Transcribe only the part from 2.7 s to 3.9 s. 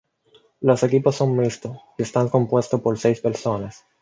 por seis personas.